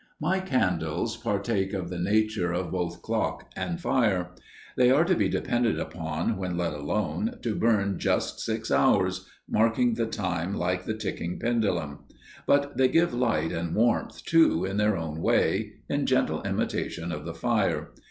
[0.19, 4.31] My candles partake of the nature of both clock and fire.
[4.75, 9.93] They are to be depended upon, when let alone, to burn just six hours, marking
[9.93, 11.99] the time like the ticking pendulum,
[12.47, 17.23] but they give light and warmth, too, in their own way, in gentle imitation of
[17.23, 17.91] the fire.